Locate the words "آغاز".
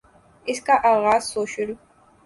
0.93-1.23